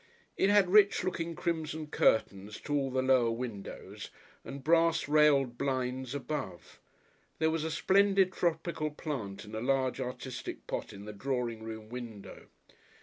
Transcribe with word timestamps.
It 0.35 0.49
had 0.49 0.71
rich 0.71 1.03
looking 1.03 1.35
crimson 1.35 1.85
curtains 1.85 2.59
to 2.61 2.73
all 2.73 2.89
the 2.89 3.03
lower 3.03 3.29
windows 3.29 4.09
and 4.43 4.63
brass 4.63 5.07
railed 5.07 5.59
blinds 5.59 6.15
above. 6.15 6.79
There 7.37 7.51
was 7.51 7.63
a 7.63 7.69
splendid 7.69 8.33
tropical 8.33 8.89
plant 8.89 9.45
in 9.45 9.53
a 9.53 9.61
large, 9.61 10.01
artistic 10.01 10.65
pot 10.65 10.91
in 10.91 11.05
the 11.05 11.13
drawing 11.13 11.61
room 11.61 11.89
window. 11.89 12.47